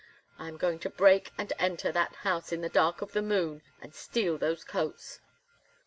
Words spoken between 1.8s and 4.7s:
that house in the dark of the moon, and steal those